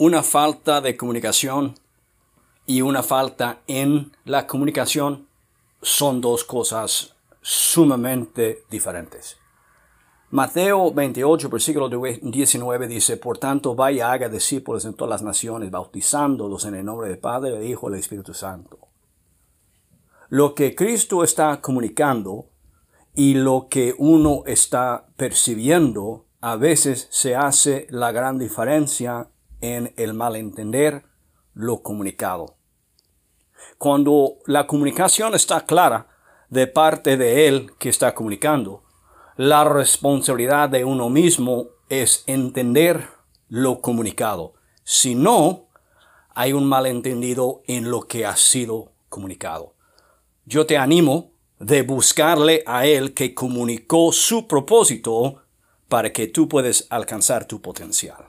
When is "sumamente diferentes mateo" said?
7.42-10.90